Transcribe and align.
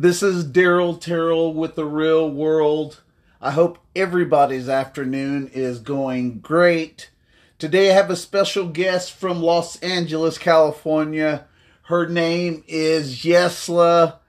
This 0.00 0.22
is 0.22 0.44
Darrell 0.44 0.96
Terrell 0.96 1.52
with 1.52 1.74
the 1.74 1.84
Real 1.84 2.30
World. 2.30 3.02
I 3.38 3.50
hope 3.50 3.84
everybody's 3.94 4.66
afternoon 4.66 5.50
is 5.52 5.78
going 5.78 6.38
great. 6.38 7.10
Today 7.58 7.90
I 7.90 7.94
have 7.96 8.08
a 8.08 8.16
special 8.16 8.66
guest 8.66 9.12
from 9.12 9.42
Los 9.42 9.76
Angeles, 9.80 10.38
California. 10.38 11.46
Her 11.82 12.08
name 12.08 12.64
is 12.66 13.24
Yesla, 13.24 14.20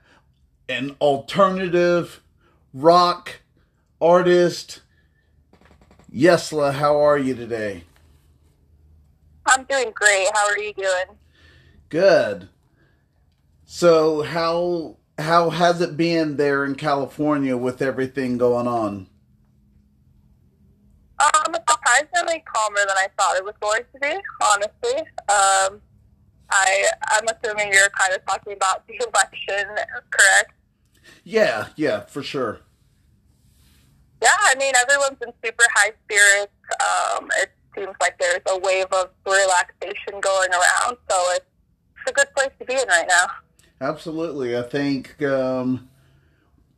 an 0.68 0.94
alternative 1.00 2.20
rock 2.74 3.40
artist. 3.98 4.82
Yesla, 6.14 6.74
how 6.74 7.00
are 7.00 7.16
you 7.16 7.34
today? 7.34 7.84
I'm 9.46 9.64
doing 9.64 9.90
great. 9.94 10.28
How 10.34 10.48
are 10.50 10.58
you 10.58 10.74
doing? 10.74 11.16
Good. 11.88 12.50
So, 13.64 14.20
how 14.20 14.98
how 15.22 15.50
has 15.50 15.80
it 15.80 15.96
been 15.96 16.36
there 16.36 16.64
in 16.64 16.74
California 16.74 17.56
with 17.56 17.80
everything 17.80 18.38
going 18.38 18.66
on? 18.66 19.06
Um, 21.18 21.54
surprisingly 21.68 22.42
calmer 22.52 22.80
than 22.80 22.96
I 22.96 23.06
thought 23.18 23.36
it 23.36 23.44
was 23.44 23.54
going 23.60 23.82
to 23.92 24.00
be. 24.00 24.16
Honestly, 24.42 25.00
um, 25.28 25.80
I 26.50 26.86
I'm 27.08 27.24
assuming 27.28 27.72
you're 27.72 27.90
kind 27.90 28.12
of 28.12 28.24
talking 28.26 28.52
about 28.54 28.86
the 28.86 28.94
election, 28.94 29.66
correct? 30.10 30.52
Yeah, 31.24 31.68
yeah, 31.76 32.00
for 32.00 32.22
sure. 32.22 32.60
Yeah, 34.20 34.36
I 34.40 34.54
mean 34.56 34.74
everyone's 34.76 35.18
in 35.24 35.32
super 35.44 35.64
high 35.74 35.92
spirits. 36.04 36.52
Um, 36.80 37.28
it 37.40 37.50
seems 37.76 37.94
like 38.00 38.18
there's 38.18 38.42
a 38.48 38.58
wave 38.58 38.86
of 38.92 39.10
relaxation 39.26 40.20
going 40.20 40.50
around, 40.50 40.96
so 41.08 41.16
it's, 41.30 41.46
it's 42.00 42.10
a 42.10 42.12
good 42.12 42.28
place 42.36 42.50
to 42.58 42.64
be 42.64 42.74
in 42.74 42.88
right 42.88 43.06
now. 43.08 43.26
Absolutely. 43.82 44.56
I 44.56 44.62
think 44.62 45.20
um, 45.22 45.88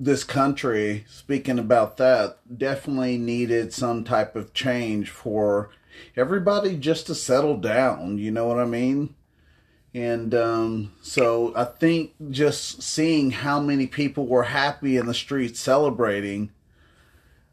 this 0.01 0.25
country, 0.25 1.05
speaking 1.06 1.59
about 1.59 1.98
that, 1.98 2.39
definitely 2.56 3.19
needed 3.19 3.75
some 3.75 4.05
type 4.05 4.34
of 4.34 4.55
change 4.55 5.11
for 5.11 5.69
everybody 6.17 6.78
just 6.78 7.06
to 7.09 7.15
settle 7.15 7.59
down. 7.59 8.17
You 8.17 8.31
know 8.31 8.47
what 8.47 8.59
I 8.59 8.65
mean? 8.65 9.15
And 9.93 10.34
um, 10.34 10.93
so 11.03 11.53
I 11.55 11.65
think 11.65 12.15
just 12.31 12.83
seeing 12.83 13.33
how 13.33 13.61
many 13.61 13.87
people 13.87 14.27
were 14.27 14.45
happy 14.45 14.97
in 14.97 15.05
the 15.05 15.12
streets 15.12 15.61
celebrating, 15.61 16.53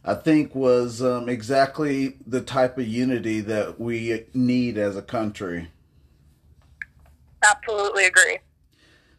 I 0.06 0.14
think 0.14 0.56
was 0.56 1.02
um, 1.02 1.28
exactly 1.28 2.16
the 2.25 2.40
type 2.40 2.78
of 2.78 2.88
unity 2.88 3.42
that 3.42 3.81
we 3.81 4.28
need 4.34 4.78
as 4.78 4.95
a 4.95 5.02
country. 5.02 5.72
Absolutely 7.44 8.06
agree. 8.06 8.40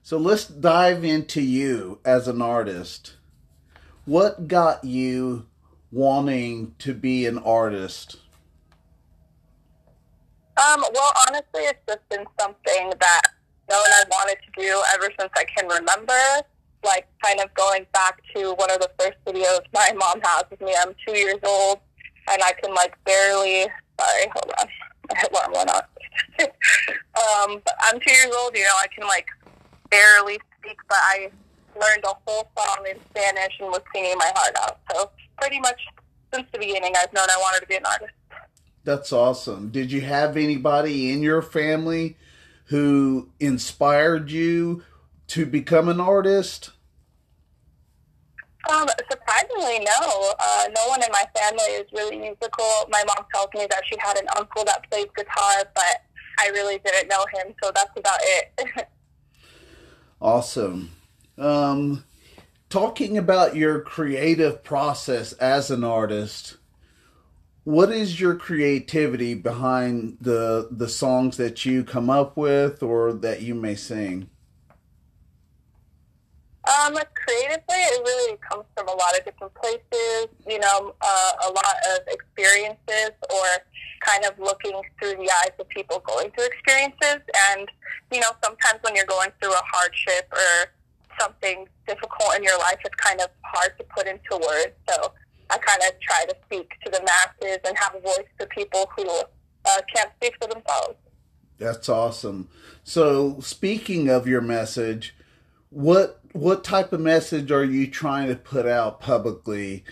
So 0.05 0.19
let's 0.19 0.47
dive 0.47 1.05
into 1.05 1.41
you 1.41 2.01
as 2.05 2.27
an 2.27 2.43
artist. 2.43 3.15
What 4.05 4.49
got 4.49 4.83
you 4.83 5.47
wanting 5.93 6.75
to 6.81 6.93
be 6.93 7.25
an 7.27 7.39
artist? 7.39 8.17
Um, 10.57 10.85
well, 10.93 11.13
honestly, 11.29 11.63
it's 11.63 11.79
just 11.89 12.07
been 12.09 12.25
something 12.39 12.93
that 12.99 13.23
you 13.71 13.77
know, 13.77 13.83
I've 14.01 14.09
wanted 14.11 14.39
to 14.45 14.61
do 14.61 14.83
ever 14.93 15.09
since 15.21 15.31
I 15.37 15.45
can 15.45 15.69
remember. 15.69 16.19
Like, 16.85 17.07
kind 17.23 17.39
of 17.39 17.55
going 17.55 17.87
back 17.93 18.21
to 18.35 18.55
one 18.55 18.73
of 18.73 18.81
the 18.81 18.91
first 18.99 19.19
videos 19.25 19.61
my 19.73 19.93
mom 19.97 20.21
has 20.25 20.43
with 20.51 20.61
me. 20.63 20.75
I'm 20.81 20.97
two 21.07 21.17
years 21.17 21.39
old, 21.45 21.79
and 22.29 22.43
I 22.43 22.53
can, 22.61 22.75
like, 22.75 22.93
barely. 23.05 23.69
Sorry, 24.01 24.25
hold 24.35 24.53
on. 24.59 24.67
My 25.15 25.25
alarm 25.31 25.53
went 25.55 25.71
off. 25.71 25.85
um, 26.41 27.61
but 27.65 27.75
I'm 27.83 28.01
two 28.01 28.13
years 28.13 28.35
old, 28.37 28.57
you 28.57 28.65
know, 28.65 28.75
I 28.81 28.87
can, 28.89 29.07
like, 29.07 29.27
barely 29.93 30.41
speak, 30.59 30.79
but 30.89 30.99
I 31.01 31.31
learned 31.75 32.05
a 32.05 32.15
whole 32.27 32.51
song 32.59 32.87
in 32.91 32.97
Spanish 33.11 33.53
and 33.61 33.69
was 33.69 33.83
singing 33.95 34.17
my 34.19 34.33
heart 34.35 34.57
out. 34.63 34.81
So 34.93 35.11
pretty 35.41 35.61
much 35.61 35.81
since 36.33 36.47
the 36.53 36.59
beginning, 36.59 36.95
I've 36.97 37.13
known 37.13 37.27
I 37.31 37.37
wanted 37.39 37.61
to 37.61 37.67
be 37.67 37.77
an 37.77 37.87
artist. 37.87 38.13
That's 38.85 39.13
awesome. 39.13 39.71
Did 39.71 39.93
you 39.93 40.01
have 40.01 40.37
anybody 40.37 41.13
in 41.13 41.23
your 41.23 41.43
family 41.43 42.17
who 42.67 43.29
inspired 43.39 44.31
you 44.31 44.83
to 45.29 45.47
become 45.47 45.89
an 45.89 46.01
artist? 46.01 46.71
Um, 48.71 48.89
surprisingly, 49.11 49.81
no. 49.81 50.33
Uh, 50.39 50.65
no 50.75 50.89
one 50.89 51.03
in 51.03 51.11
my 51.13 51.25
family 51.37 51.65
is 51.75 51.87
really 51.93 52.19
musical. 52.19 52.89
My 52.91 53.05
mom 53.07 53.27
tells 53.35 53.49
me 53.55 53.67
that 53.71 53.83
she 53.89 53.97
had 53.99 54.17
an 54.19 54.27
uncle 54.37 54.65
that 54.65 54.89
plays 54.91 55.07
guitar, 55.17 55.65
but 55.75 56.03
I 56.39 56.49
really 56.49 56.79
didn't 56.85 57.09
know 57.09 57.25
him, 57.35 57.55
so 57.63 57.71
that's 57.75 57.93
about 57.97 58.21
it. 58.23 58.87
Awesome. 60.23 60.93
Um, 61.37 62.05
talking 62.71 63.19
about 63.19 63.57
your 63.57 63.81
creative 63.81 64.63
process 64.63 65.33
as 65.33 65.69
an 65.69 65.83
artist, 65.83 66.59
what 67.65 67.91
is 67.91 68.21
your 68.21 68.37
creativity 68.37 69.35
behind 69.35 70.19
the 70.21 70.69
the 70.71 70.89
songs 70.89 71.39
that 71.39 71.67
you 71.67 71.83
come 71.83 72.09
up 72.09 72.37
with 72.37 72.85
or 72.85 73.13
that 73.13 73.43
you 73.43 73.57
may 73.57 73.75
sing? 73.75 74.31
Um, 76.73 76.95
creatively, 77.15 77.77
it 77.77 78.03
really 78.03 78.39
comes 78.49 78.65
from 78.77 78.89
a 78.89 78.93
lot 78.93 79.19
of 79.19 79.25
different 79.25 79.53
places. 79.55 80.29
You 80.49 80.59
know, 80.59 80.95
uh, 81.01 81.33
a 81.49 81.51
lot 81.53 81.77
of 81.93 82.07
experiences, 82.09 83.13
or 83.31 83.47
kind 84.01 84.25
of 84.25 84.39
looking 84.39 84.81
through 84.99 85.17
the 85.17 85.31
eyes 85.43 85.53
of 85.59 85.69
people 85.69 86.03
going 86.07 86.31
through 86.31 86.47
experiences. 86.47 87.21
And 87.51 87.69
you 88.13 88.21
know, 88.21 88.31
sometimes 88.43 88.81
when 88.83 88.97
you're 88.97 89.07
going 89.07 89.31
through 89.41 89.53
a 89.53 89.63
hardship 89.73 90.33
or 90.33 90.73
something 91.21 91.69
difficult 91.87 92.37
in 92.37 92.43
your 92.43 92.59
life, 92.59 92.79
it's 92.85 92.95
kind 92.97 93.21
of 93.21 93.29
hard 93.43 93.77
to 93.79 93.85
put 93.95 94.07
into 94.07 94.33
words. 94.33 94.73
So 94.89 95.13
I 95.51 95.59
kind 95.59 95.81
of 95.83 96.01
try 96.01 96.25
to 96.29 96.37
speak 96.47 96.71
to 96.85 96.91
the 96.91 97.01
masses 97.05 97.59
and 97.67 97.77
have 97.77 97.95
a 97.95 98.01
voice 98.01 98.29
for 98.39 98.47
people 98.47 98.91
who 98.97 99.09
uh, 99.09 99.81
can't 99.95 100.11
speak 100.17 100.35
for 100.41 100.49
themselves. 100.49 100.97
That's 101.59 101.89
awesome. 101.89 102.49
So, 102.83 103.39
speaking 103.41 104.09
of 104.09 104.27
your 104.27 104.41
message, 104.41 105.15
what 105.71 106.21
what 106.33 106.65
type 106.65 106.93
of 106.93 107.01
message 107.01 107.51
are 107.51 107.65
you 107.65 107.87
trying 107.87 108.29
to 108.29 108.37
put 108.37 108.67
out 108.67 109.01
publicly 109.01 109.85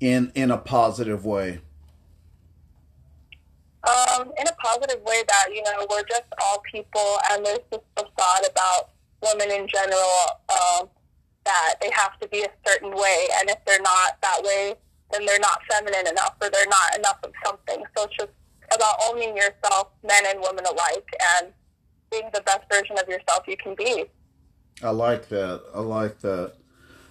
in 0.00 0.32
in 0.34 0.50
a 0.50 0.58
positive 0.58 1.24
way? 1.24 1.60
Um, 3.84 4.32
in 4.38 4.46
a 4.48 4.52
positive 4.64 5.02
way 5.02 5.22
that 5.28 5.46
you 5.52 5.62
know 5.62 5.86
we're 5.90 6.04
just 6.04 6.24
all 6.42 6.62
people, 6.70 7.18
and 7.30 7.44
there's 7.44 7.58
this 7.70 7.80
thought 7.96 8.46
about 8.50 8.90
women 9.22 9.50
in 9.50 9.68
general 9.68 10.18
um, 10.50 10.88
that 11.44 11.74
they 11.80 11.90
have 11.92 12.18
to 12.20 12.28
be 12.28 12.42
a 12.42 12.50
certain 12.66 12.90
way, 12.90 13.28
and 13.38 13.50
if 13.50 13.58
they're 13.66 13.82
not 13.82 14.20
that 14.22 14.42
way, 14.42 14.74
then 15.12 15.24
they're 15.26 15.38
not 15.38 15.60
feminine 15.70 16.06
enough, 16.08 16.34
or 16.40 16.50
they're 16.50 16.66
not 16.66 16.98
enough 16.98 17.18
of 17.22 17.32
something. 17.44 17.84
So 17.96 18.04
it's 18.04 18.16
just 18.16 18.32
about 18.74 18.96
owning 19.06 19.36
yourself, 19.36 19.88
men 20.02 20.24
and 20.26 20.40
women 20.40 20.64
alike, 20.64 21.06
and 21.38 21.52
being 22.10 22.30
the 22.32 22.40
best 22.42 22.62
version 22.72 22.96
of 22.98 23.08
yourself 23.08 23.44
you 23.46 23.56
can 23.56 23.74
be. 23.74 24.06
I 24.82 24.90
like 24.90 25.28
that. 25.28 25.62
I 25.74 25.80
like 25.80 26.20
that. 26.20 26.54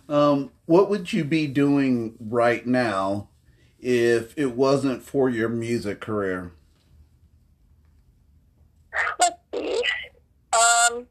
Um, 0.09 0.51
what 0.66 0.90
would 0.90 1.13
you 1.13 1.24
be 1.24 1.47
doing 1.47 2.16
right 2.19 2.66
now 2.66 3.29
if 3.79 4.38
it 4.38 4.56
wasn't 4.56 5.01
for 5.01 5.29
your 5.29 5.50
music 5.50 6.02
career? 6.02 6.52
Let's 9.19 9.38
see. 9.53 9.81
Um, 10.53 11.07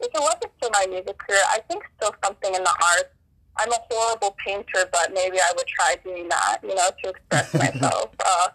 if 0.00 0.08
it 0.14 0.20
wasn't 0.20 0.52
for 0.60 0.68
my 0.72 0.86
music 0.88 1.16
career, 1.18 1.40
I 1.48 1.60
think 1.68 1.84
still 1.96 2.14
something 2.24 2.54
in 2.54 2.62
the 2.62 2.70
arts. 2.70 3.10
I'm 3.56 3.70
a 3.70 3.78
horrible 3.88 4.36
painter, 4.44 4.88
but 4.92 5.12
maybe 5.14 5.38
I 5.38 5.52
would 5.56 5.66
try 5.66 5.94
doing 6.02 6.28
that, 6.28 6.58
you 6.62 6.74
know, 6.74 6.90
to 7.04 7.10
express 7.10 7.54
myself. 7.82 8.10
Uh, 8.18 8.48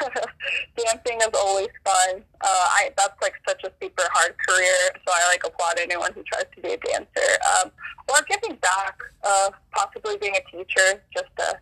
dancing 0.76 1.20
is 1.20 1.28
always 1.34 1.68
fun. 1.84 2.22
Uh, 2.40 2.46
I 2.46 2.90
that's 2.96 3.20
like 3.20 3.34
such 3.48 3.62
a 3.64 3.72
super 3.82 4.04
hard 4.12 4.34
career, 4.46 4.90
so 4.94 5.12
I 5.12 5.28
like 5.28 5.42
applaud 5.44 5.78
anyone 5.80 6.12
who 6.14 6.22
tries 6.24 6.44
to 6.54 6.60
be 6.60 6.72
a 6.72 6.76
dancer. 6.78 7.30
Um, 7.56 7.70
or 8.08 8.16
giving 8.28 8.56
back, 8.56 8.98
uh, 9.24 9.50
possibly 9.72 10.16
being 10.18 10.34
a 10.34 10.50
teacher, 10.50 11.02
just 11.14 11.28
to 11.38 11.58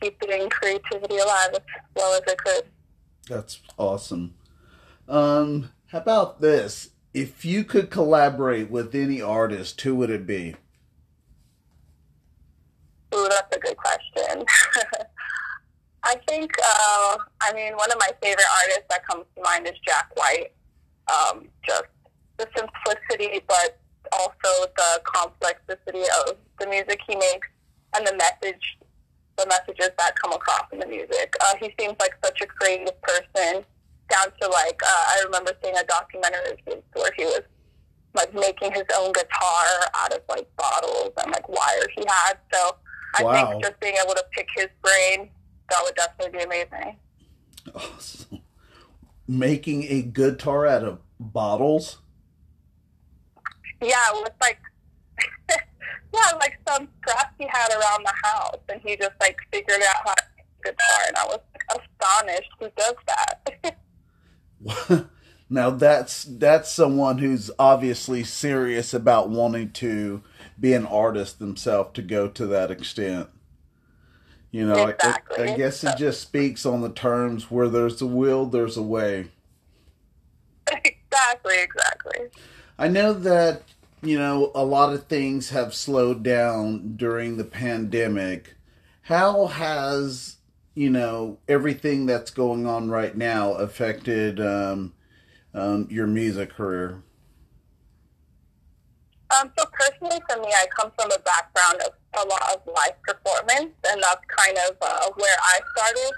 keeping 0.00 0.48
creativity 0.50 1.16
alive 1.16 1.50
as 1.54 1.60
well 1.96 2.14
as 2.14 2.22
I 2.28 2.34
could. 2.34 2.64
That's 3.28 3.60
awesome. 3.78 4.34
Um, 5.08 5.70
how 5.88 5.98
about 5.98 6.40
this? 6.40 6.90
If 7.12 7.44
you 7.44 7.64
could 7.64 7.90
collaborate 7.90 8.70
with 8.70 8.94
any 8.94 9.22
artist, 9.22 9.80
who 9.80 9.94
would 9.96 10.10
it 10.10 10.26
be? 10.26 10.56
Ooh, 13.14 13.28
that's 13.30 13.56
a 13.56 13.60
good 13.60 13.76
question. 13.76 14.44
I 16.04 16.16
think, 16.28 16.52
uh, 16.62 17.16
I 17.40 17.52
mean, 17.54 17.74
one 17.76 17.90
of 17.90 17.98
my 17.98 18.10
favorite 18.22 18.46
artists 18.62 18.84
that 18.90 19.06
comes 19.06 19.24
to 19.36 19.42
mind 19.42 19.66
is 19.66 19.74
Jack 19.86 20.10
White. 20.14 20.52
Um, 21.12 21.48
just 21.66 21.84
the 22.38 22.46
simplicity, 22.56 23.40
but 23.46 23.78
also 24.12 24.66
the 24.76 25.02
complexity 25.04 26.02
of 26.26 26.36
the 26.58 26.66
music 26.66 27.00
he 27.06 27.16
makes 27.16 27.48
and 27.96 28.06
the 28.06 28.16
message, 28.16 28.78
the 29.36 29.46
messages 29.46 29.90
that 29.98 30.14
come 30.20 30.32
across 30.32 30.64
in 30.72 30.78
the 30.78 30.86
music. 30.86 31.34
Uh, 31.40 31.54
he 31.60 31.74
seems 31.78 31.94
like 32.00 32.14
such 32.24 32.40
a 32.40 32.46
creative 32.46 33.00
person, 33.02 33.64
down 34.10 34.26
to 34.40 34.48
like, 34.48 34.80
uh, 34.82 35.04
I 35.08 35.22
remember 35.24 35.52
seeing 35.62 35.76
a 35.76 35.84
documentary 35.84 36.82
where 36.94 37.12
he 37.16 37.24
was 37.24 37.42
like 38.14 38.32
making 38.34 38.72
his 38.72 38.84
own 38.96 39.12
guitar 39.12 39.66
out 39.96 40.12
of 40.12 40.20
like 40.28 40.48
bottles 40.56 41.12
and 41.22 41.32
like 41.32 41.48
wires 41.48 41.88
he 41.96 42.04
had. 42.06 42.38
So 42.52 42.76
I 43.16 43.24
Wow. 43.24 43.48
think 43.50 43.64
just 43.64 43.80
being 43.80 43.96
able 44.02 44.14
to 44.14 44.24
pick 44.32 44.48
his 44.56 44.68
brain, 44.82 45.30
that 45.70 45.80
would 45.82 45.94
definitely 45.94 46.38
be 46.38 46.44
amazing. 46.44 46.96
Awesome. 47.74 48.40
Making 49.26 49.84
a 49.84 50.02
guitar 50.02 50.66
out 50.66 50.84
of 50.84 50.98
bottles. 51.18 51.98
Yeah, 53.80 53.96
with 54.14 54.32
like, 54.40 54.58
yeah, 55.50 56.32
like 56.38 56.58
some 56.68 56.88
scraps 57.00 57.34
he 57.38 57.46
had 57.50 57.70
around 57.70 58.04
the 58.04 58.12
house, 58.22 58.60
and 58.68 58.80
he 58.84 58.96
just 58.96 59.12
like 59.20 59.38
figured 59.52 59.80
out 59.80 60.08
how 60.08 60.14
to 60.14 60.22
play 60.34 60.72
guitar, 60.72 61.00
and 61.08 61.16
I 61.16 61.24
was 61.26 61.40
like, 61.52 61.82
astonished. 62.00 62.50
Who 62.60 62.70
does 62.76 62.94
that? 63.06 63.78
now 65.50 65.70
that's 65.70 66.24
that's 66.24 66.70
someone 66.70 67.18
who's 67.18 67.50
obviously 67.58 68.24
serious 68.24 68.94
about 68.94 69.28
wanting 69.28 69.70
to 69.72 70.22
be 70.58 70.72
an 70.72 70.86
artist 70.86 71.38
themselves 71.38 71.90
to 71.94 72.02
go 72.02 72.28
to 72.28 72.46
that 72.46 72.70
extent. 72.70 73.28
You 74.54 74.64
know, 74.64 74.84
I- 74.86 74.90
Exactly. 74.90 75.50
I 75.50 75.56
guess 75.56 75.82
it 75.82 75.96
just 75.96 76.20
speaks 76.20 76.64
on 76.64 76.80
the 76.80 76.88
terms 76.88 77.50
where 77.50 77.68
there's 77.68 78.00
a 78.00 78.06
will, 78.06 78.46
there's 78.46 78.76
a 78.76 78.82
way. 78.82 79.30
exactly, 80.70 81.60
exactly. 81.60 82.28
I 82.78 82.86
know 82.86 83.14
that, 83.14 83.62
you 84.00 84.16
know, 84.16 84.52
a 84.54 84.64
lot 84.64 84.92
of 84.92 85.08
things 85.08 85.50
have 85.50 85.74
slowed 85.74 86.22
down 86.22 86.94
during 86.96 87.36
the 87.36 87.42
pandemic. 87.42 88.54
How 89.02 89.46
has, 89.46 90.36
you 90.76 90.88
know, 90.88 91.38
everything 91.48 92.06
that's 92.06 92.30
going 92.30 92.64
on 92.64 92.88
right 92.88 93.16
now 93.16 93.54
affected 93.54 94.38
um, 94.38 94.94
um, 95.52 95.88
your 95.90 96.06
music 96.06 96.50
career? 96.50 97.02
Um, 99.36 99.50
so 99.58 99.64
personally, 99.72 100.20
for 100.30 100.40
me, 100.40 100.46
I 100.46 100.66
come 100.78 100.92
from 100.96 101.10
a 101.10 101.18
background 101.18 101.82
of 101.82 101.92
a 102.16 102.26
lot 102.26 102.42
of 102.54 102.62
live 102.66 102.96
performance, 103.02 103.74
and 103.88 104.02
that's 104.02 104.24
kind 104.28 104.56
of 104.68 104.76
uh, 104.80 105.10
where 105.16 105.38
I 105.40 105.60
started. 105.76 106.12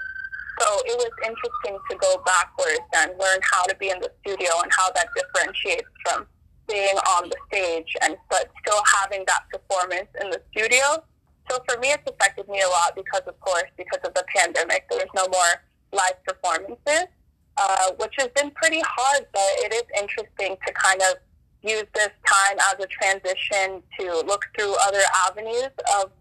So 0.59 0.67
it 0.85 0.97
was 0.97 1.11
interesting 1.23 1.77
to 1.89 1.95
go 1.97 2.21
backwards 2.25 2.87
and 2.95 3.11
learn 3.19 3.39
how 3.43 3.63
to 3.65 3.75
be 3.75 3.89
in 3.89 3.99
the 3.99 4.11
studio 4.21 4.49
and 4.63 4.71
how 4.73 4.91
that 4.91 5.07
differentiates 5.15 5.89
from 6.05 6.25
being 6.67 6.97
on 7.15 7.29
the 7.29 7.37
stage, 7.47 7.95
and 8.01 8.17
but 8.29 8.49
still 8.65 8.81
having 8.99 9.23
that 9.27 9.43
performance 9.51 10.09
in 10.21 10.29
the 10.29 10.41
studio. 10.51 11.03
So 11.49 11.59
for 11.67 11.79
me, 11.79 11.89
it's 11.89 12.03
affected 12.09 12.49
me 12.49 12.61
a 12.61 12.67
lot 12.67 12.95
because, 12.95 13.21
of 13.25 13.39
course, 13.39 13.69
because 13.77 14.01
of 14.03 14.13
the 14.13 14.25
pandemic, 14.35 14.85
there's 14.89 15.09
no 15.15 15.27
more 15.29 15.53
live 15.93 16.21
performances, 16.25 17.07
uh, 17.55 17.91
which 17.99 18.13
has 18.17 18.29
been 18.35 18.51
pretty 18.51 18.81
hard. 18.85 19.25
But 19.31 19.49
it 19.63 19.73
is 19.73 19.83
interesting 19.97 20.57
to 20.65 20.73
kind 20.73 21.01
of 21.03 21.15
use 21.63 21.85
this 21.93 22.09
time 22.25 22.57
as 22.71 22.83
a 22.83 22.87
transition 22.87 23.81
to 23.99 24.23
look 24.25 24.45
through 24.57 24.75
other 24.85 25.01
avenues 25.27 25.69
of 25.99 26.11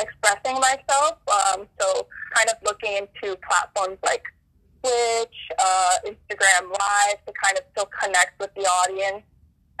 expressing 0.00 0.60
myself. 0.60 1.18
Um, 1.28 1.66
so 1.80 2.06
kind 2.34 2.48
of 2.48 2.56
looking 2.64 2.96
into 2.96 3.36
platforms 3.48 3.98
like 4.04 4.22
Twitch, 4.82 5.36
uh, 5.58 5.96
Instagram 6.06 6.68
Live 6.68 7.24
to 7.26 7.32
kind 7.42 7.58
of 7.58 7.64
still 7.72 7.88
connect 8.02 8.38
with 8.40 8.52
the 8.54 8.62
audience 8.62 9.22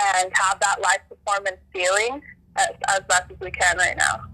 and 0.02 0.30
have 0.34 0.60
that 0.60 0.80
live 0.80 1.00
performance 1.08 1.58
feeling 1.72 2.22
as, 2.56 2.70
as 2.88 3.00
best 3.08 3.30
as 3.30 3.40
we 3.40 3.50
can 3.50 3.76
right 3.76 3.96
now. 3.96 4.24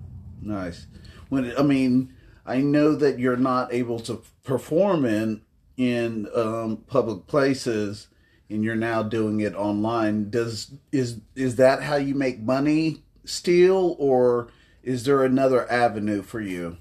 Nice. 0.40 0.86
When 1.28 1.52
I 1.56 1.62
mean, 1.62 2.14
I 2.44 2.58
know 2.58 2.94
that 2.94 3.18
you're 3.18 3.36
not 3.36 3.72
able 3.72 4.00
to 4.00 4.22
perform 4.44 5.04
in 5.04 5.42
in 5.76 6.28
um, 6.34 6.78
public 6.86 7.26
places, 7.26 8.08
and 8.48 8.64
you're 8.64 8.74
now 8.76 9.02
doing 9.02 9.40
it 9.40 9.54
online. 9.54 10.30
Does 10.30 10.72
is 10.92 11.20
is 11.34 11.56
that 11.56 11.82
how 11.82 11.96
you 11.96 12.14
make 12.14 12.40
money 12.40 13.02
still, 13.24 13.96
or 13.98 14.48
is 14.82 15.04
there 15.04 15.24
another 15.24 15.70
avenue 15.70 16.22
for 16.22 16.40
you? 16.40 16.78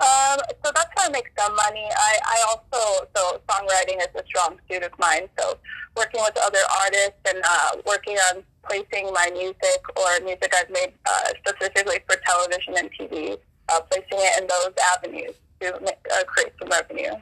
Um, 0.00 0.38
so 0.64 0.72
that's 0.74 0.88
how 0.96 1.08
I 1.08 1.10
make 1.10 1.30
some 1.38 1.54
money. 1.56 1.86
I, 1.94 2.18
I 2.24 2.44
also, 2.48 3.06
so 3.14 3.42
songwriting 3.46 3.98
is 3.98 4.08
a 4.14 4.24
strong 4.24 4.58
suit 4.70 4.82
of 4.82 4.92
mine. 4.98 5.28
So 5.38 5.58
working 5.94 6.22
with 6.22 6.38
other 6.38 6.58
artists 6.80 7.20
and 7.28 7.38
uh, 7.44 7.70
working 7.84 8.16
on 8.30 8.42
placing 8.66 9.12
my 9.12 9.28
music 9.32 9.82
or 9.96 10.24
music 10.24 10.54
I've 10.56 10.70
made 10.70 10.92
uh, 11.04 11.28
specifically 11.44 11.98
for 12.08 12.16
television 12.26 12.76
and 12.78 12.90
TV, 12.92 13.36
uh, 13.68 13.80
placing 13.90 14.24
it 14.24 14.40
in 14.40 14.46
those 14.46 14.72
avenues 14.94 15.34
to 15.60 15.78
make, 15.82 15.98
uh, 16.14 16.24
create 16.24 16.52
some 16.58 16.70
revenue. 16.70 17.12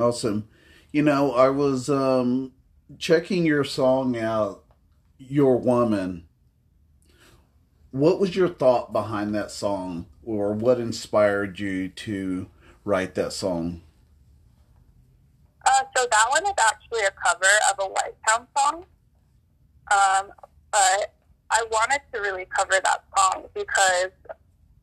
Awesome. 0.00 0.48
You 0.92 1.02
know, 1.02 1.32
I 1.32 1.48
was 1.50 1.88
um, 1.88 2.52
checking 2.98 3.44
your 3.46 3.64
song 3.64 4.16
out, 4.16 4.64
Your 5.18 5.56
Woman. 5.56 6.26
What 7.90 8.18
was 8.18 8.34
your 8.34 8.48
thought 8.48 8.92
behind 8.92 9.34
that 9.34 9.50
song, 9.50 10.06
or 10.24 10.52
what 10.52 10.80
inspired 10.80 11.58
you 11.60 11.88
to 11.88 12.48
write 12.84 13.14
that 13.14 13.32
song? 13.32 13.82
Uh, 15.66 15.84
so 15.96 16.06
that 16.10 16.26
one 16.28 16.44
is 16.44 16.52
actually 16.60 17.02
a 17.02 17.10
cover 17.24 17.46
of 17.70 17.78
a 17.78 17.88
White 17.88 18.16
Town 18.28 18.46
song. 18.56 18.84
Um, 19.90 20.32
but 20.70 21.14
I 21.50 21.64
wanted 21.70 22.00
to 22.12 22.20
really 22.20 22.46
cover 22.46 22.80
that 22.82 23.04
song 23.16 23.44
because 23.54 24.10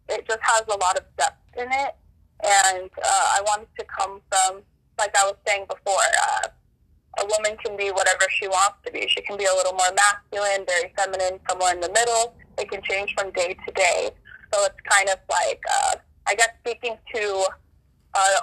it 0.09 0.25
just 0.27 0.39
has 0.41 0.63
a 0.67 0.77
lot 0.77 0.97
of 0.97 1.03
depth 1.17 1.41
in 1.57 1.67
it. 1.71 1.95
And 2.43 2.89
uh, 2.97 3.25
I 3.35 3.41
wanted 3.45 3.67
to 3.77 3.85
come 3.85 4.21
from, 4.31 4.61
like 5.01 5.17
I 5.17 5.25
was 5.25 5.35
saying 5.47 5.65
before, 5.67 6.05
uh, 6.21 6.47
a 7.19 7.25
woman 7.25 7.57
can 7.63 7.75
be 7.75 7.89
whatever 7.89 8.25
she 8.29 8.47
wants 8.47 8.77
to 8.85 8.91
be. 8.91 9.07
She 9.09 9.21
can 9.21 9.35
be 9.35 9.45
a 9.45 9.53
little 9.53 9.73
more 9.73 9.91
masculine, 9.97 10.65
very 10.65 10.93
feminine, 10.95 11.39
somewhere 11.49 11.73
in 11.73 11.81
the 11.81 11.89
middle. 11.89 12.35
It 12.57 12.69
can 12.69 12.81
change 12.83 13.13
from 13.17 13.31
day 13.31 13.57
to 13.65 13.73
day. 13.73 14.11
So 14.53 14.63
it's 14.65 14.79
kind 14.87 15.09
of 15.09 15.17
like, 15.29 15.61
uh, 15.69 15.95
I 16.27 16.35
guess, 16.35 16.49
speaking 16.61 16.97
to 17.15 17.45
uh, 18.13 18.39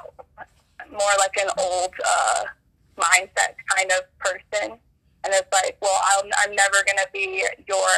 more 0.91 1.15
like 1.19 1.37
an 1.41 1.51
old 1.59 1.95
uh, 2.05 2.43
mindset 2.99 3.55
kind 3.75 3.91
of 3.93 4.03
person. 4.19 4.79
And 5.25 5.35
it's 5.35 5.53
like, 5.53 5.77
well, 5.81 6.01
I'm, 6.13 6.31
I'm 6.43 6.55
never 6.55 6.79
going 6.87 6.99
to 6.99 7.09
be 7.13 7.45
your 7.67 7.89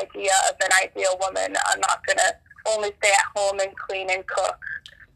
idea 0.00 0.32
of 0.48 0.56
an 0.64 0.70
ideal 0.82 1.16
woman. 1.20 1.56
I'm 1.66 1.80
not 1.80 2.04
going 2.06 2.18
to 2.18 2.34
only 2.68 2.90
stay 2.98 3.12
at 3.12 3.26
home 3.34 3.60
and 3.60 3.76
clean 3.76 4.10
and 4.10 4.26
cook. 4.26 4.58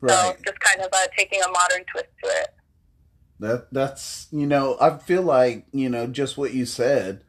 So 0.09 0.37
just 0.47 0.59
kind 0.61 0.81
of 0.81 0.89
uh, 0.93 1.07
taking 1.17 1.43
a 1.43 1.49
modern 1.49 1.85
twist 1.93 2.09
to 2.25 2.31
it. 2.31 2.55
That 3.41 3.73
that's 3.73 4.29
you 4.31 4.47
know 4.47 4.77
I 4.81 4.99
feel 4.99 5.23
like 5.23 5.65
you 5.73 5.89
know 5.89 6.07
just 6.07 6.37
what 6.37 6.53
you 6.53 6.67
said. 6.67 7.25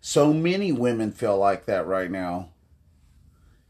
So 0.00 0.32
many 0.32 0.70
women 0.70 1.10
feel 1.10 1.36
like 1.36 1.66
that 1.66 1.84
right 1.84 2.10
now. 2.10 2.50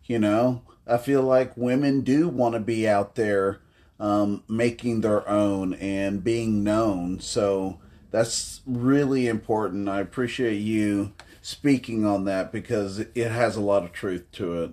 You 0.04 0.18
know, 0.18 0.62
I 0.86 0.98
feel 0.98 1.22
like 1.22 1.56
women 1.56 2.02
do 2.02 2.28
want 2.28 2.54
to 2.54 2.60
be 2.60 2.86
out 2.86 3.14
there 3.14 3.60
um, 3.98 4.44
making 4.48 5.00
their 5.00 5.26
own 5.28 5.74
and 5.74 6.22
being 6.22 6.62
known. 6.62 7.20
So 7.20 7.80
that's 8.10 8.60
really 8.66 9.26
important. 9.26 9.88
I 9.88 10.00
appreciate 10.00 10.58
you 10.58 11.14
speaking 11.40 12.04
on 12.04 12.24
that 12.26 12.52
because 12.52 12.98
it 12.98 13.30
has 13.30 13.56
a 13.56 13.62
lot 13.62 13.84
of 13.84 13.92
truth 13.92 14.30
to 14.32 14.62
it. 14.62 14.72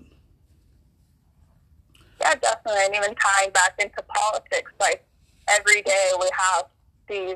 Yeah, 2.19 2.35
definitely. 2.35 2.81
And 2.85 2.95
even 2.95 3.15
tying 3.15 3.51
back 3.51 3.75
into 3.79 4.01
politics, 4.03 4.71
like 4.79 5.05
every 5.47 5.81
day 5.81 6.11
we 6.19 6.29
have 6.33 6.65
these 7.07 7.35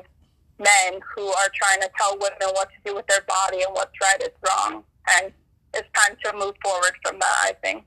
men 0.58 1.00
who 1.16 1.26
are 1.26 1.48
trying 1.54 1.80
to 1.80 1.90
tell 1.96 2.18
women 2.18 2.54
what 2.54 2.68
to 2.68 2.76
do 2.84 2.94
with 2.94 3.06
their 3.06 3.22
body 3.22 3.62
and 3.62 3.72
what's 3.72 3.92
right 4.02 4.22
is 4.22 4.28
wrong. 4.46 4.84
And 5.16 5.32
it's 5.74 5.88
time 5.94 6.16
to 6.24 6.32
move 6.34 6.54
forward 6.62 6.92
from 7.04 7.18
that, 7.18 7.36
I 7.42 7.52
think. 7.62 7.84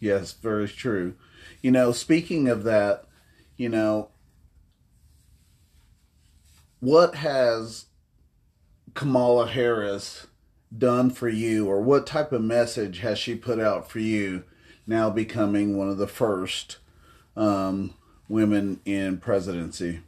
Yes, 0.00 0.32
very 0.32 0.68
true. 0.68 1.14
You 1.60 1.70
know, 1.70 1.92
speaking 1.92 2.48
of 2.48 2.64
that, 2.64 3.04
you 3.56 3.68
know, 3.68 4.08
what 6.80 7.14
has 7.16 7.86
Kamala 8.94 9.46
Harris 9.46 10.26
done 10.76 11.10
for 11.10 11.28
you, 11.28 11.68
or 11.68 11.80
what 11.80 12.06
type 12.06 12.32
of 12.32 12.42
message 12.42 13.00
has 13.00 13.18
she 13.18 13.34
put 13.34 13.60
out 13.60 13.90
for 13.90 13.98
you 13.98 14.44
now 14.86 15.10
becoming 15.10 15.76
one 15.76 15.88
of 15.88 15.98
the 15.98 16.08
first 16.08 16.78
um, 17.36 17.94
women 18.28 18.80
in 18.84 19.18
presidency? 19.18 20.00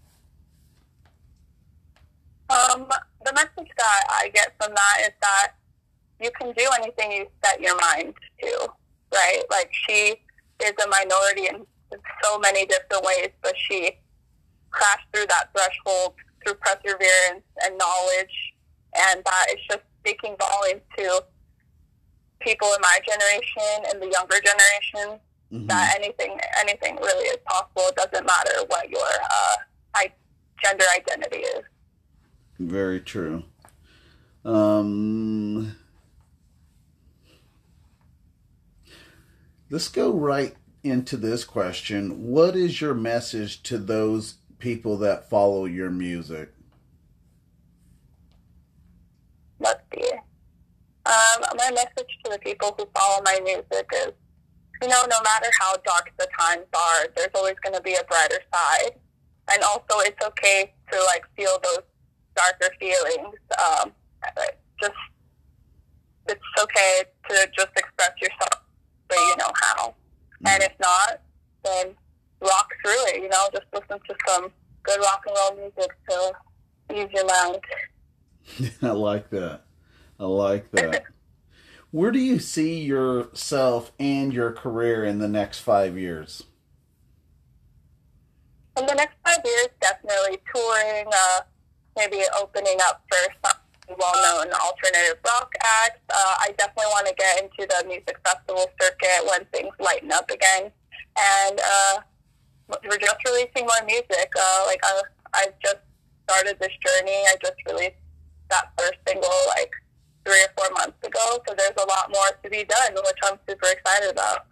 Um, 2.75 2.87
the 3.25 3.33
message 3.33 3.71
that 3.79 4.05
I 4.11 4.29
get 4.35 4.53
from 4.61 4.75
that 4.75 4.97
is 5.03 5.13
that 5.23 5.53
you 6.21 6.31
can 6.39 6.53
do 6.53 6.67
anything 6.81 7.13
you 7.13 7.27
set 7.45 7.61
your 7.61 7.77
mind 7.77 8.15
to, 8.43 8.69
right? 9.13 9.43
Like 9.51 9.71
she 9.73 10.15
is 10.63 10.73
a 10.85 10.89
minority 10.89 11.47
in 11.47 11.65
so 12.23 12.39
many 12.39 12.67
different 12.67 13.05
ways, 13.05 13.31
but 13.43 13.55
she 13.57 13.93
crashed 14.71 15.07
through 15.13 15.27
that 15.29 15.51
threshold 15.57 16.15
through 16.45 16.55
perseverance 16.55 17.45
and 17.65 17.79
knowledge, 17.79 18.53
and 19.11 19.23
that 19.25 19.47
is 19.51 19.61
just 19.69 19.83
speaking 20.01 20.37
volumes 20.39 20.83
to 20.99 21.25
people 22.41 22.69
in 22.75 22.81
my 22.83 22.99
generation 23.09 23.85
and 23.91 24.03
the 24.03 24.11
younger 24.11 24.37
generation 24.41 25.21
Mhm. 25.53 25.69
that 25.69 25.95
anything 25.97 26.39
anything 26.59 26.97
really 26.97 27.29
is 27.29 27.39
possible. 27.47 27.89
It 27.89 27.97
doesn't 27.97 28.27
matter 28.27 28.65
what 28.67 28.91
your 28.91 29.07
uh, 29.31 29.57
I, 29.95 30.13
gender 30.63 30.85
identity 30.95 31.39
is. 31.39 31.65
Very 32.59 33.01
true. 33.01 33.45
Um, 34.45 35.77
Let's 39.75 39.89
go 39.89 40.13
right 40.13 40.55
into 40.85 41.17
this 41.17 41.43
question. 41.43 42.29
What 42.31 42.55
is 42.55 42.81
your 42.81 42.95
message 42.95 43.63
to 43.65 43.77
those 43.77 44.35
people 44.61 44.99
that 44.99 45.29
follow 45.29 45.65
your 45.65 45.91
music? 45.91 46.53
Let's 49.59 49.81
see. 49.93 50.13
Um, 51.07 51.43
my 51.57 51.71
message 51.73 52.19
to 52.25 52.31
the 52.31 52.39
people 52.39 52.75
who 52.79 52.87
follow 52.97 53.21
my 53.25 53.41
music 53.43 53.89
is, 53.95 54.13
you 54.81 54.89
know, 54.89 55.03
no 55.11 55.19
matter 55.25 55.51
how 55.59 55.75
dark 55.85 56.13
the 56.19 56.29
times 56.39 56.67
are, 56.73 57.09
there's 57.17 57.35
always 57.35 57.57
going 57.65 57.75
to 57.75 57.83
be 57.83 57.95
a 57.95 58.05
brighter 58.05 58.41
side. 58.55 58.93
And 59.53 59.63
also, 59.65 60.01
it's 60.07 60.25
okay 60.25 60.73
to 60.93 60.99
like 61.07 61.25
feel 61.37 61.59
those 61.65 61.83
darker 62.37 62.75
feelings. 62.79 63.37
Um, 63.59 63.93
just 64.81 64.95
it's 66.29 66.41
okay 66.63 67.03
to 67.29 67.49
just 67.57 67.71
express 67.77 68.13
yourself, 68.21 68.63
but 69.09 69.19
you 69.19 69.37
know 69.39 69.51
how. 69.63 69.89
Mm-hmm. 69.89 70.47
And 70.49 70.63
if 70.63 70.73
not, 70.81 71.21
then 71.65 71.95
rock 72.41 72.71
through 72.83 73.07
it. 73.09 73.23
You 73.23 73.29
know, 73.29 73.49
just 73.53 73.67
listen 73.73 73.99
to 74.09 74.15
some 74.27 74.53
good 74.83 75.01
rock 75.01 75.25
and 75.27 75.37
roll 75.37 75.61
music 75.61 75.91
to 76.11 76.33
ease 76.95 77.09
your 77.15 77.27
mind. 77.27 77.61
I 78.83 78.91
like 78.91 79.31
that. 79.31 79.63
I 80.19 80.25
like 80.25 80.71
that. 80.73 81.05
Where 81.91 82.11
do 82.11 82.19
you 82.19 82.39
see 82.39 82.81
yourself 82.81 83.93
and 84.01 84.33
your 84.33 84.53
career 84.53 85.05
in 85.05 85.19
the 85.19 85.29
next 85.29 85.61
five 85.61 85.97
years? 85.97 86.43
In 88.77 88.87
the 88.87 88.95
next 88.95 89.15
five 89.25 89.39
years, 89.45 89.69
definitely 89.81 90.39
touring, 90.53 91.07
uh, 91.07 91.41
maybe 91.97 92.23
opening 92.41 92.79
up 92.83 93.03
for 93.09 93.19
some 93.45 93.97
well-known 93.99 94.53
alternative 94.53 95.21
rock 95.25 95.53
acts. 95.63 96.01
Uh, 96.09 96.35
I 96.41 96.55
definitely 96.57 96.91
want 96.91 97.07
to 97.07 97.15
get 97.15 97.43
into 97.43 97.69
the 97.69 97.87
music 97.87 98.17
festival 98.25 98.67
circuit 98.81 99.27
when 99.29 99.45
things 99.53 99.75
lighten 99.79 100.11
up 100.13 100.31
again. 100.31 100.71
And 101.17 101.61
uh, 101.61 102.01
we're 102.69 102.99
just 102.99 103.19
releasing 103.25 103.67
more 103.67 103.85
music. 103.87 104.33
Uh, 104.39 104.63
like 104.67 104.81
uh, 104.85 105.03
I've 105.35 105.59
just 105.63 105.83
started 106.29 106.57
this 106.61 106.73
journey. 106.85 107.25
I 107.29 107.37
just 107.43 107.61
released 107.67 108.01
that 108.51 108.73
first 108.79 108.99
single 109.07 109.39
like 109.49 109.71
three 110.25 110.41
or 110.43 110.53
four 110.57 110.71
months 110.75 110.99
ago. 111.07 111.39
So 111.47 111.55
there's 111.57 111.77
a 111.77 111.87
lot 111.87 112.11
more 112.11 112.31
to 112.43 112.51
be 112.51 112.65
done, 112.65 112.95
which 112.95 113.21
I'm 113.25 113.39
super 113.49 113.69
excited 113.69 114.11
about. 114.11 114.47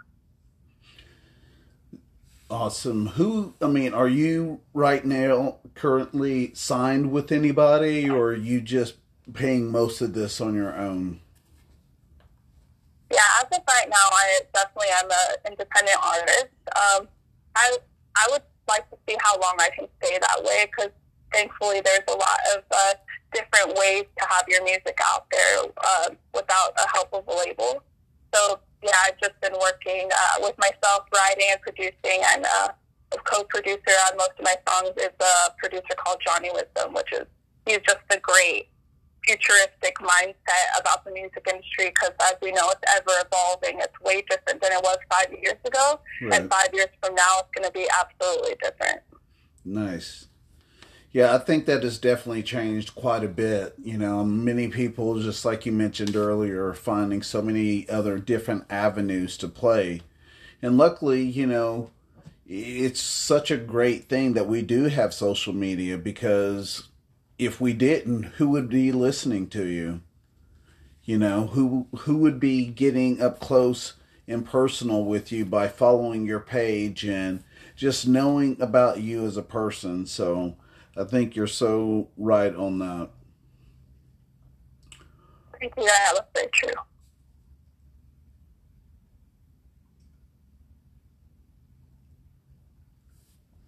Awesome. 2.52 3.06
Who, 3.06 3.54
I 3.62 3.66
mean, 3.66 3.94
are 3.94 4.06
you 4.06 4.60
right 4.74 5.02
now 5.06 5.56
currently 5.74 6.52
signed 6.54 7.10
with 7.10 7.32
anybody 7.32 8.10
or 8.10 8.26
are 8.26 8.36
you 8.36 8.60
just 8.60 8.96
paying 9.32 9.70
most 9.70 10.02
of 10.02 10.12
this 10.12 10.38
on 10.38 10.54
your 10.54 10.76
own? 10.76 11.20
Yeah, 13.10 13.20
as 13.38 13.44
of 13.56 13.64
right 13.66 13.88
now, 13.88 13.96
I 13.96 14.40
definitely 14.52 14.88
am 15.02 15.10
an 15.10 15.50
independent 15.52 15.96
artist. 16.04 16.52
Um, 16.76 17.08
I 17.56 17.78
I 18.16 18.28
would 18.32 18.42
like 18.68 18.88
to 18.90 18.98
see 19.08 19.16
how 19.22 19.40
long 19.40 19.54
I 19.58 19.70
can 19.70 19.88
stay 20.02 20.18
that 20.18 20.44
way 20.44 20.66
because 20.66 20.92
thankfully 21.32 21.80
there's 21.80 22.04
a 22.06 22.12
lot 22.12 22.40
of 22.54 22.64
uh, 22.70 22.92
different 23.32 23.78
ways 23.78 24.04
to 24.18 24.26
have 24.28 24.44
your 24.46 24.62
music 24.62 24.98
out 25.06 25.24
there 25.30 25.70
uh, 25.86 26.10
without 26.34 26.76
the 26.76 26.86
help 26.92 27.14
of 27.14 27.26
a 27.28 27.34
label. 27.34 27.82
So 28.34 28.60
yeah, 28.82 28.96
I've 29.06 29.18
just 29.20 29.40
been 29.40 29.52
working 29.60 30.08
uh, 30.10 30.36
with 30.40 30.56
myself, 30.58 31.06
writing 31.14 31.46
and 31.50 31.60
producing, 31.60 32.20
and 32.34 32.44
uh, 32.44 32.68
a 33.12 33.18
co-producer 33.24 33.94
on 34.10 34.16
most 34.16 34.32
of 34.38 34.44
my 34.44 34.56
songs 34.68 34.90
is 34.96 35.10
a 35.20 35.50
producer 35.58 35.94
called 35.96 36.18
Johnny 36.26 36.50
Wisdom, 36.52 36.94
which 36.94 37.12
is 37.12 37.26
he's 37.66 37.78
just 37.86 38.02
a 38.10 38.18
great 38.18 38.68
futuristic 39.24 39.94
mindset 40.00 40.80
about 40.80 41.04
the 41.04 41.12
music 41.12 41.46
industry 41.48 41.90
because 41.90 42.10
as 42.22 42.34
we 42.42 42.50
know 42.50 42.68
it's 42.70 42.92
ever 42.96 43.12
evolving. 43.24 43.78
It's 43.78 44.00
way 44.00 44.22
different 44.28 44.60
than 44.60 44.72
it 44.72 44.82
was 44.82 44.98
five 45.10 45.30
years 45.30 45.60
ago. 45.64 46.00
Right. 46.22 46.40
and 46.40 46.50
five 46.50 46.70
years 46.72 46.88
from 47.02 47.14
now 47.14 47.38
it's 47.38 47.48
going 47.54 47.66
to 47.66 47.72
be 47.72 47.86
absolutely 48.00 48.56
different. 48.62 49.00
Nice 49.64 50.26
yeah, 51.12 51.34
I 51.34 51.38
think 51.38 51.66
that 51.66 51.82
has 51.82 51.98
definitely 51.98 52.42
changed 52.42 52.94
quite 52.94 53.22
a 53.22 53.28
bit. 53.28 53.74
You 53.82 53.98
know, 53.98 54.24
many 54.24 54.68
people, 54.68 55.20
just 55.20 55.44
like 55.44 55.66
you 55.66 55.72
mentioned 55.72 56.16
earlier, 56.16 56.66
are 56.66 56.74
finding 56.74 57.22
so 57.22 57.42
many 57.42 57.88
other 57.88 58.18
different 58.18 58.64
avenues 58.70 59.36
to 59.38 59.48
play. 59.48 60.00
And 60.62 60.78
luckily, 60.78 61.22
you 61.22 61.46
know, 61.46 61.90
it's 62.46 63.00
such 63.00 63.50
a 63.50 63.56
great 63.56 64.08
thing 64.08 64.32
that 64.34 64.48
we 64.48 64.62
do 64.62 64.84
have 64.84 65.12
social 65.12 65.52
media 65.52 65.98
because 65.98 66.88
if 67.38 67.60
we 67.60 67.72
didn't, 67.72 68.24
who 68.36 68.48
would 68.50 68.68
be 68.68 68.90
listening 68.90 69.48
to 69.48 69.66
you? 69.66 70.00
You 71.04 71.18
know, 71.18 71.48
who 71.48 71.88
who 72.00 72.18
would 72.18 72.38
be 72.38 72.66
getting 72.66 73.20
up 73.20 73.40
close 73.40 73.94
and 74.28 74.46
personal 74.46 75.04
with 75.04 75.32
you 75.32 75.44
by 75.44 75.68
following 75.68 76.24
your 76.24 76.40
page 76.40 77.04
and 77.04 77.42
just 77.74 78.06
knowing 78.06 78.56
about 78.60 79.00
you 79.00 79.26
as 79.26 79.36
a 79.36 79.42
person. 79.42 80.06
So, 80.06 80.56
I 80.96 81.04
think 81.04 81.34
you're 81.34 81.46
so 81.46 82.08
right 82.16 82.54
on 82.54 82.78
that. 82.80 83.10
Thank 85.58 85.74
you. 85.76 85.84
Yeah, 85.84 86.12
that's 86.14 86.28
very 86.34 86.48
true. 86.52 86.74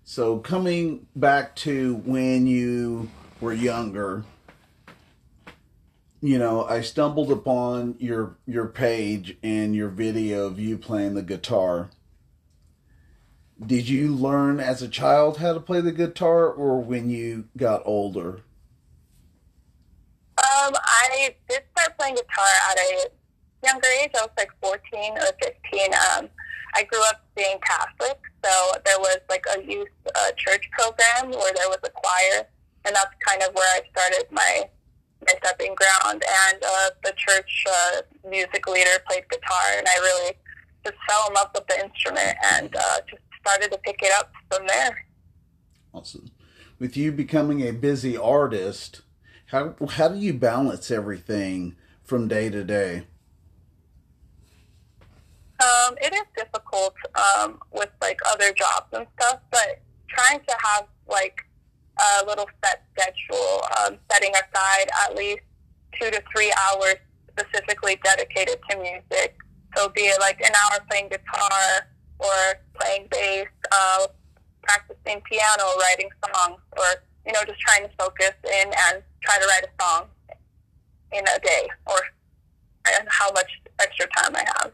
So 0.03 0.39
coming 0.39 1.07
back 1.17 1.57
to 1.57 1.97
when 2.05 2.47
you 2.47 3.11
were 3.41 3.53
younger, 3.53 4.25
you 6.21 6.39
know, 6.39 6.65
I 6.65 6.83
stumbled 6.83 7.33
upon 7.33 7.97
your 7.99 8.37
your 8.47 8.67
page 8.67 9.37
and 9.43 9.75
your 9.75 9.89
video 9.89 10.47
of 10.47 10.61
you 10.61 10.79
playing 10.79 11.15
the 11.15 11.23
guitar 11.23 11.91
did 13.65 13.89
you 13.89 14.15
learn 14.15 14.61
as 14.61 14.83
a 14.83 14.89
child 14.89 15.39
how 15.39 15.53
to 15.53 15.61
play 15.61 15.81
the 15.81 15.93
guitar 15.93 16.49
or 16.49 16.81
when 16.81 17.11
you 17.11 17.49
got 17.57 17.83
older? 17.85 18.41
Um, 20.37 20.75
I 20.75 21.35
did 21.49 21.63
start 21.77 21.97
playing 21.99 22.17
guitar 22.17 22.47
at 22.71 22.79
a 22.79 23.07
younger 23.65 23.89
age. 24.03 24.11
I 24.17 24.23
was 24.23 24.31
like 24.37 24.51
14 24.61 25.19
or 25.19 25.31
15. 25.43 25.95
Um, 25.95 26.29
I 26.75 26.83
grew 26.83 27.01
up 27.09 27.25
being 27.37 27.57
Catholic, 27.65 28.19
so 28.45 28.51
there 28.85 28.99
was 28.99 29.19
like 29.31 29.45
a 29.57 29.63
youth 29.63 29.89
uh, 30.15 30.33
church 30.37 30.69
program 30.73 31.31
where 31.31 31.53
there 31.55 31.69
was 31.69 31.79
a 31.85 31.91
choir, 31.91 32.49
and 32.85 32.95
that's 32.95 33.15
kind 33.25 33.43
of 33.43 33.55
where 33.55 33.77
I 33.77 33.83
started 33.91 34.27
my 34.31 34.69
my 35.27 35.35
stepping 35.39 35.75
ground. 35.77 36.23
And 36.51 36.63
uh, 36.63 36.91
the 37.05 37.13
church 37.17 37.65
uh, 37.71 38.29
music 38.29 38.67
leader 38.67 38.99
played 39.09 39.29
guitar, 39.31 39.79
and 39.79 39.87
I 39.89 39.97
really 39.99 40.33
just 40.85 40.97
fell 41.09 41.29
in 41.29 41.35
love 41.35 41.51
with 41.55 41.67
the 41.69 41.81
instrument 41.81 42.37
and 42.57 42.75
uh, 42.75 42.99
just 43.09 43.23
started 43.45 43.71
to 43.73 43.79
pick 43.79 44.01
it 44.03 44.13
up 44.19 44.33
from 44.51 44.67
there. 44.67 45.07
Awesome. 45.93 46.31
With 46.79 46.97
you 46.97 47.13
becoming 47.13 47.61
a 47.61 47.73
busy 47.73 48.17
artist, 48.17 49.03
how 49.47 49.77
how 49.91 50.09
do 50.09 50.19
you 50.19 50.33
balance 50.35 50.91
everything 50.91 51.77
from 52.03 52.27
day 52.29 52.51
to 52.51 52.65
day? 52.65 53.07
Um, 55.63 55.95
it 56.01 56.13
is 56.13 56.25
difficult 56.37 56.95
um, 57.15 57.61
with 57.73 57.91
like 58.03 58.19
other 58.31 58.53
jobs 58.53 58.89
and 58.93 59.07
stuff, 59.19 59.41
but 59.51 59.81
trying 60.09 60.41
to 60.41 60.57
have 60.65 60.87
like 61.09 61.41
a 61.99 62.27
little 62.27 62.49
set 62.65 62.85
schedule, 62.93 63.63
um, 63.79 63.99
setting 64.11 64.33
aside 64.33 64.89
at 65.05 65.15
least 65.15 65.43
two 66.01 66.11
to 66.11 66.23
three 66.35 66.53
hours 66.69 66.97
specifically 67.31 67.99
dedicated 68.03 68.57
to 68.69 68.77
music. 68.79 69.37
So 69.77 69.89
be 69.89 70.03
it 70.03 70.21
like 70.21 70.41
an 70.41 70.53
hour 70.55 70.81
playing 70.89 71.09
guitar, 71.09 71.87
or 72.25 72.55
playing 72.81 73.07
bass, 73.11 73.47
uh, 73.71 74.07
practicing 74.63 75.21
piano, 75.23 75.65
writing 75.81 76.09
songs, 76.25 76.61
or 76.77 76.87
you 77.27 77.33
know 77.33 77.41
just 77.47 77.61
trying 77.61 77.83
to 77.83 77.91
focus 77.99 78.33
in 78.45 78.67
and 78.67 79.03
try 79.23 79.39
to 79.39 79.47
write 79.47 79.65
a 79.65 79.83
song 79.83 80.07
in 81.13 81.23
a 81.23 81.39
day, 81.41 81.69
or 81.87 81.97
how 83.09 83.31
much 83.33 83.61
extra 83.81 84.07
time 84.17 84.35
I 84.35 84.45
have. 84.59 84.73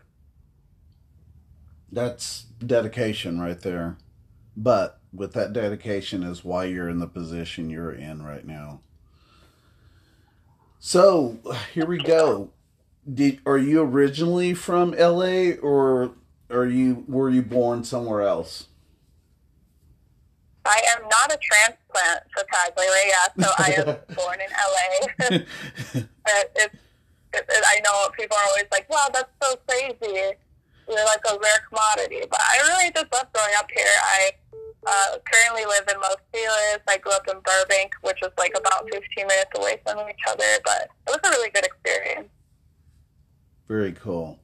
That's 1.92 2.44
dedication 2.64 3.40
right 3.40 3.60
there. 3.60 3.96
But 4.56 5.00
with 5.12 5.32
that 5.32 5.52
dedication 5.52 6.22
is 6.22 6.44
why 6.44 6.64
you're 6.64 6.88
in 6.88 6.98
the 6.98 7.06
position 7.06 7.70
you're 7.70 7.92
in 7.92 8.22
right 8.22 8.46
now. 8.46 8.80
So 10.78 11.38
here 11.74 11.86
we 11.86 11.98
go. 11.98 12.50
Did 13.12 13.40
are 13.46 13.58
you 13.58 13.80
originally 13.82 14.54
from 14.54 14.92
LA 14.92 15.52
or 15.62 16.12
are 16.50 16.66
you 16.66 17.04
were 17.08 17.30
you 17.30 17.42
born 17.42 17.84
somewhere 17.84 18.22
else? 18.22 18.66
I 20.64 20.80
am 20.96 21.08
not 21.08 21.32
a 21.32 21.38
transplant, 21.40 22.22
surprisingly. 22.36 23.04
Yeah, 23.08 23.44
so 23.44 23.50
I 23.58 23.72
am 23.78 23.84
born 24.14 24.38
in 24.40 24.50
LA. 24.50 25.36
it, 25.36 26.50
it, 26.54 26.70
it, 27.32 27.64
I 27.66 27.80
know 27.82 28.08
people 28.18 28.36
are 28.36 28.48
always 28.48 28.66
like, 28.70 28.88
"Wow, 28.90 29.08
that's 29.12 29.30
so 29.42 29.56
crazy." 29.68 30.36
You're 30.88 31.04
like 31.04 31.22
a 31.30 31.38
rare 31.38 31.62
commodity, 31.68 32.26
but 32.28 32.40
I 32.40 32.58
really 32.66 32.90
just 32.92 33.06
love 33.12 33.32
growing 33.32 33.54
up 33.56 33.70
here. 33.72 33.86
I 34.02 34.30
uh, 34.86 35.18
currently 35.24 35.64
live 35.64 35.86
in 35.88 36.00
Los 36.00 36.16
Feliz. 36.32 36.80
I 36.88 36.98
grew 36.98 37.12
up 37.12 37.28
in 37.28 37.38
Burbank, 37.44 37.92
which 38.02 38.20
is 38.22 38.30
like 38.36 38.52
about 38.58 38.88
15 38.90 39.26
minutes 39.26 39.50
away 39.56 39.80
from 39.84 39.98
each 40.08 40.24
other, 40.28 40.44
but 40.64 40.88
it 41.06 41.10
was 41.10 41.20
a 41.24 41.30
really 41.30 41.50
good 41.50 41.64
experience. 41.64 42.28
Very 43.68 43.92
cool. 43.92 44.39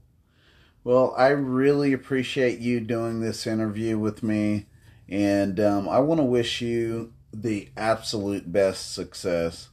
Well, 0.86 1.14
I 1.16 1.30
really 1.30 1.92
appreciate 1.92 2.60
you 2.60 2.78
doing 2.78 3.18
this 3.18 3.44
interview 3.44 3.98
with 3.98 4.22
me, 4.22 4.66
and 5.08 5.58
um, 5.58 5.88
I 5.88 5.98
want 5.98 6.20
to 6.20 6.24
wish 6.24 6.60
you 6.60 7.12
the 7.34 7.70
absolute 7.76 8.52
best 8.52 8.94
success. 8.94 9.70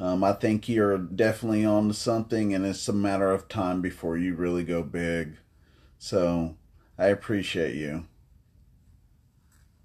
Um, 0.00 0.24
I 0.24 0.32
think 0.32 0.68
you're 0.68 0.98
definitely 0.98 1.64
on 1.64 1.86
to 1.86 1.94
something, 1.94 2.52
and 2.52 2.66
it's 2.66 2.88
a 2.88 2.92
matter 2.92 3.30
of 3.30 3.48
time 3.48 3.80
before 3.80 4.18
you 4.18 4.34
really 4.34 4.64
go 4.64 4.82
big. 4.82 5.36
So 5.96 6.56
I 6.98 7.06
appreciate 7.06 7.76
you. 7.76 8.06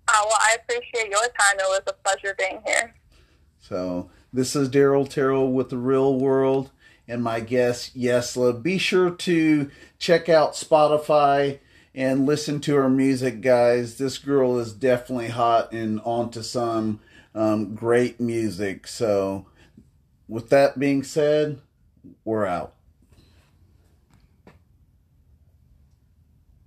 Uh, 0.08 0.22
well, 0.24 0.40
I 0.40 0.58
appreciate 0.60 1.08
your 1.08 1.20
time. 1.20 1.60
It 1.60 1.68
was 1.68 1.82
a 1.86 1.94
pleasure 1.94 2.36
being 2.36 2.64
here. 2.66 2.96
So 3.60 4.10
this 4.34 4.56
is 4.56 4.70
Darrell 4.70 5.06
Terrell 5.06 5.54
with 5.54 5.70
the 5.70 5.78
Real 5.78 6.18
World 6.18 6.72
and 7.08 7.24
my 7.24 7.40
guest 7.40 7.98
Yesla. 7.98 8.62
Be 8.62 8.78
sure 8.78 9.12
to 9.12 9.70
check 10.00 10.30
out 10.30 10.54
Spotify 10.54 11.60
and 11.96 12.26
listen 12.26 12.60
to 12.62 12.76
her 12.76 12.90
music, 12.90 13.42
guys. 13.42 13.98
This 13.98 14.18
girl 14.18 14.58
is 14.58 14.74
definitely 14.74 15.30
hot 15.30 15.72
and 15.72 16.02
onto 16.04 16.42
some 16.42 17.00
um, 17.36 17.76
great 17.76 18.20
music. 18.20 18.88
So, 18.88 19.46
with 20.28 20.50
that 20.50 20.80
being 20.80 21.04
said, 21.04 21.60
we're 22.24 22.46
out. 22.46 22.74